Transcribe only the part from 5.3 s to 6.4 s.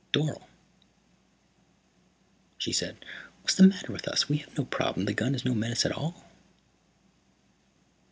is no menace at all."